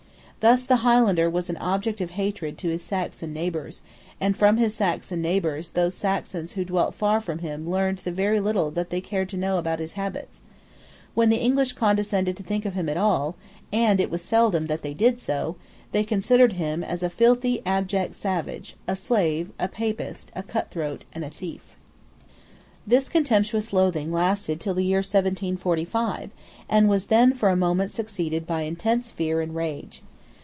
[0.41, 3.83] Thus the Highlander was an object of hatred to his Saxon neighbours;
[4.19, 8.39] and from his Saxon neighbours those Saxons who dwelt far from him learned the very
[8.39, 10.41] little that they cared to know about his habits.
[11.13, 13.35] When the English condescended to think of him at all,
[13.71, 15.57] and it was seldom that they did so,
[15.91, 21.23] they considered him as a filthy abject savage, a slave, a Papist, a cutthroat, and
[21.23, 21.75] a thief,
[22.87, 26.31] This contemptuous loathing lasted till the year 1745,
[26.67, 30.01] and was then for a moment succeeded by intense fear and rage.